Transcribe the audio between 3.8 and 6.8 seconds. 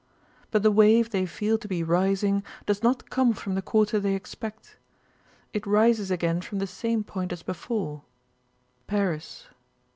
they expect. It rises again from the